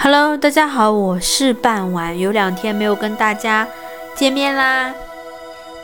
[0.00, 3.66] Hello，大家好，我是半晚，有两天没有跟大家
[4.14, 4.94] 见面啦。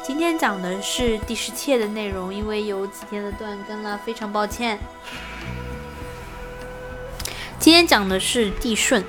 [0.05, 4.79] 今天讲的是第十七页的内容，因为有几天的断更了，非常抱歉。
[7.59, 9.03] 今天讲的是帝舜，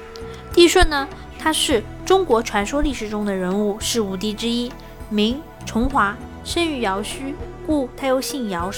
[0.51, 4.73] 帝舜呢，他是中国传说历史中的人物，是五帝之一，
[5.09, 7.35] 名重华，生于尧墟，
[7.67, 8.71] 故他又姓尧。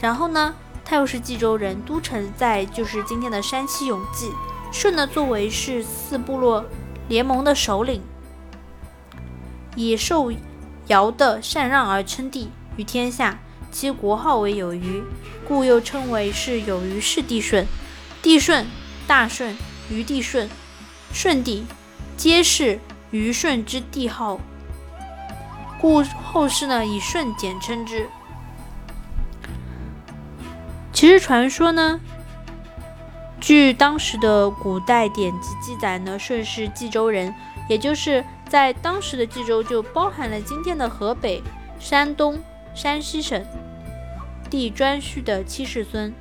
[0.00, 0.52] 然后呢，
[0.84, 4.32] 他又是冀州人，都城在就是今天的山西永济。
[4.72, 6.64] 舜呢，作为是四部落
[7.08, 8.02] 联盟的首领，
[9.74, 10.32] 以受
[10.86, 13.40] 尧的禅让而称帝于天下，
[13.72, 15.02] 其国号为有余，
[15.46, 17.66] 故又称为是有余氏帝舜。
[18.22, 18.66] 帝舜、
[19.06, 19.56] 大舜、
[19.88, 20.48] 虞帝舜、
[21.12, 21.64] 舜帝，
[22.16, 22.78] 皆是
[23.10, 24.38] 虞舜之帝号，
[25.80, 28.08] 故后世呢以舜简称之。
[30.92, 32.00] 其实传说呢。
[33.40, 37.34] 据当时的古代典籍记载呢，舜是冀州人，
[37.68, 41.42] 也就是在当时的冀州就包含了今天的河北、
[41.78, 42.38] 山东、
[42.74, 43.42] 山西省。
[44.50, 46.12] 帝颛顼的七世孙，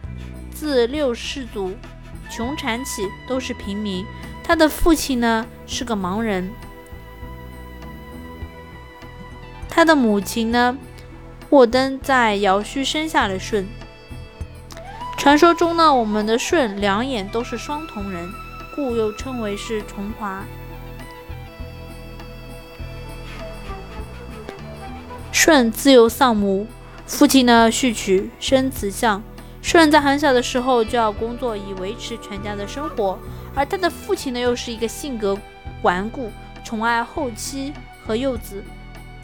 [0.51, 1.73] 自六世祖
[2.29, 4.05] 穷产起都是平民。
[4.43, 6.49] 他的父亲呢是个盲人，
[9.67, 10.77] 他的母亲呢
[11.49, 13.67] 霍登在尧墟生下了舜。
[15.19, 18.31] 传说中呢，我们的舜两眼都是双瞳人，
[18.73, 20.45] 故又称为是重华。
[25.33, 26.65] 舜自幼丧母，
[27.05, 29.21] 父亲呢续娶生子相。
[29.61, 33.19] 舜在很小的时候就要工作以维持全家的生活，
[33.53, 35.37] 而他的父亲呢又是一个性格
[35.81, 36.31] 顽固、
[36.63, 37.73] 宠爱后妻
[38.07, 38.63] 和幼子，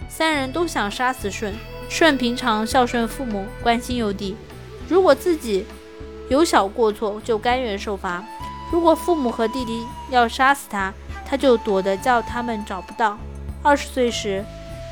[0.09, 1.55] 三人都想杀死舜。
[1.87, 4.35] 舜平常孝顺父母，关心幼弟，
[4.89, 5.65] 如果自己。
[6.29, 8.23] 有小过错就甘愿受罚。
[8.71, 10.93] 如果父母和弟弟要杀死他，
[11.25, 13.17] 他就躲得叫他们找不到。
[13.61, 14.43] 二十岁时，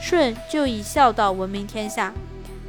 [0.01, 2.13] 舜就以孝道闻名天下。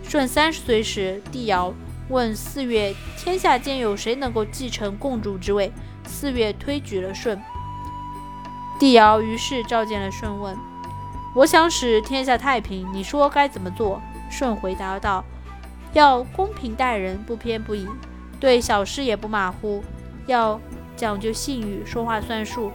[0.03, 1.73] 舜三十岁时，帝尧
[2.09, 5.73] 问四月：天下间有谁能够继承共主之位？
[6.07, 7.43] 四月推举了舜。
[8.79, 10.57] 帝尧于是召见了舜，问：
[11.35, 14.01] 我想使天下太平，你说该怎么做？
[14.31, 15.25] 舜回答道：
[15.93, 17.87] 要公平待人，不偏不倚。
[18.45, 19.83] 对小事也不马虎，
[20.27, 20.61] 要
[20.95, 22.71] 讲究信誉，说话算数，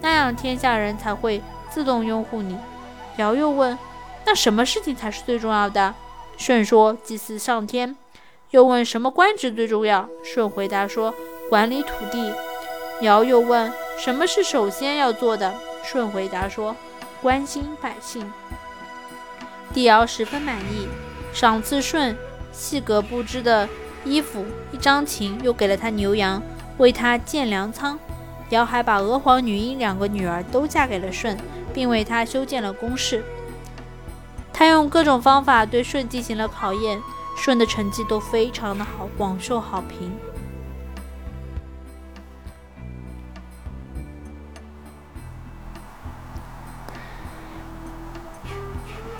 [0.00, 2.58] 那样天下人才会自动拥护你。
[3.18, 3.78] 尧又问
[4.26, 5.94] ：“那什么事情才是最重要的？”
[6.36, 7.96] 舜说：“祭祀上天。”
[8.50, 11.14] 又问：“什么官职最重要？”舜回答说
[11.48, 12.34] ：“管理土地。”
[13.00, 15.54] 尧又问：“什么是首先要做的？”
[15.84, 16.74] 舜回答说
[17.22, 18.28] ：“关心百姓。”
[19.72, 20.88] 帝尧十分满意，
[21.32, 22.16] 赏赐舜
[22.50, 23.68] 细格布置的。
[24.04, 26.42] 衣服一张琴，又给了他牛羊，
[26.78, 27.98] 为他建粮仓。
[28.50, 31.36] 尧还把娥皇、女英两个女儿都嫁给了舜，
[31.72, 33.24] 并为他修建了宫室。
[34.52, 37.00] 他用各种方法对舜进行了考验，
[37.36, 40.12] 舜的成绩都非常的好，广受好评。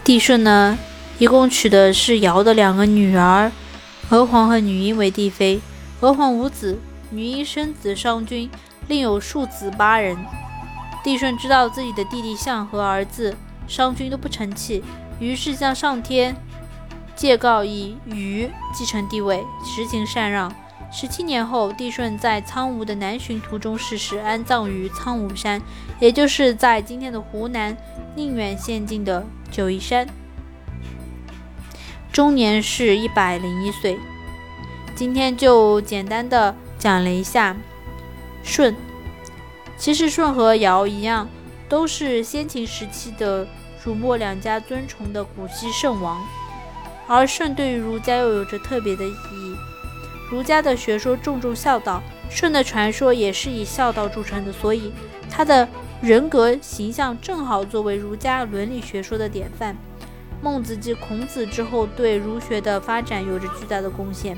[0.05, 0.79] 帝舜呢，
[1.19, 3.51] 一共娶的是尧的两个女儿。
[4.11, 5.61] 娥皇和女英为帝妃，
[6.01, 6.79] 娥皇无子，
[7.11, 8.51] 女英生子商君，
[8.87, 10.17] 另有庶子八人。
[11.03, 13.35] 帝舜知道自己的弟弟相和儿子
[13.67, 14.85] 商君都不成器，
[15.19, 16.37] 于是向上天
[17.17, 20.53] 借告以禹继承帝位，实行禅让。
[20.93, 25.61] 十七年后，帝舜在苍梧的南巡途中逝世，安葬于苍梧山，
[25.99, 27.77] 也就是在今天的湖南
[28.15, 30.07] 宁远县境的九嶷山。
[32.15, 33.99] 终年是一百零一岁。
[34.95, 37.57] 今天就简单的讲了一下
[38.45, 38.73] 舜。
[39.77, 41.29] 其实舜和尧一样，
[41.69, 43.45] 都是先秦时期的
[43.83, 46.25] 儒墨两家尊崇的古稀圣王。
[47.09, 49.57] 而舜对于儒家又有着特别的意义。
[50.31, 54.93] 儒家的学说重重孝道，舜的传说也是以孝道著称的，所以
[55.29, 55.69] 他的
[56.01, 59.77] 人格形象正好作为儒家伦理学说的典范。
[60.45, 64.37] 孟子继孔子之后，对儒学的发展有着巨大的贡献。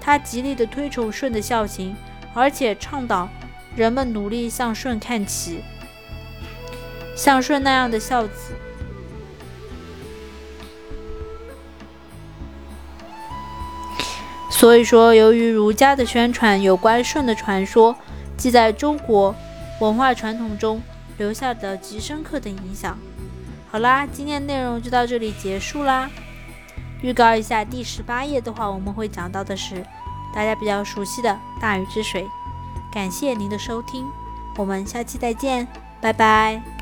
[0.00, 1.94] 他极力的推崇舜的孝行，
[2.34, 3.28] 而且倡导
[3.76, 5.62] 人们努力向舜看齐，
[7.14, 8.54] 像舜那样的孝子。
[14.50, 17.94] 所以说，由于儒家的宣传有关舜的传说，
[18.36, 19.32] 即在中国
[19.80, 20.82] 文化传统中
[21.18, 22.98] 留下的极深刻的影响。
[23.70, 26.08] 好啦，今天的内容就到这里结束啦。
[27.02, 29.84] 预告一下，第十八页的话，我们会讲到的是
[30.34, 32.26] 大家比较熟悉的大禹治水。
[32.90, 34.06] 感谢您的收听，
[34.56, 35.68] 我们下期再见，
[36.00, 36.75] 拜拜。